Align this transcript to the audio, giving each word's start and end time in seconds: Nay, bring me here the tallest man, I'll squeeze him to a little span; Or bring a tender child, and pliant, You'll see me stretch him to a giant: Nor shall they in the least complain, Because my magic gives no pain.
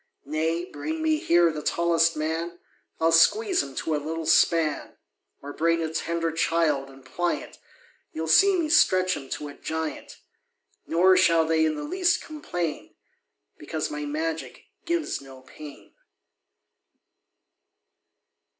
Nay, 0.25 0.65
bring 0.65 1.03
me 1.03 1.17
here 1.17 1.51
the 1.51 1.61
tallest 1.61 2.15
man, 2.15 2.57
I'll 2.99 3.11
squeeze 3.11 3.61
him 3.61 3.75
to 3.75 3.93
a 3.95 3.97
little 4.03 4.25
span; 4.25 4.97
Or 5.43 5.53
bring 5.53 5.83
a 5.83 5.93
tender 5.93 6.31
child, 6.31 6.89
and 6.89 7.05
pliant, 7.05 7.59
You'll 8.11 8.27
see 8.27 8.57
me 8.59 8.67
stretch 8.67 9.15
him 9.15 9.29
to 9.29 9.47
a 9.49 9.53
giant: 9.53 10.17
Nor 10.87 11.15
shall 11.17 11.45
they 11.45 11.63
in 11.63 11.75
the 11.75 11.83
least 11.83 12.19
complain, 12.23 12.95
Because 13.59 13.91
my 13.91 14.03
magic 14.05 14.63
gives 14.85 15.21
no 15.21 15.41
pain. 15.43 15.93